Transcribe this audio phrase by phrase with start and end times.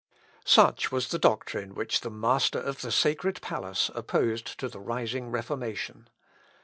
[0.45, 5.29] Such was the doctrine which the master of the sacred palace opposed to the rising
[5.29, 6.09] Reformation.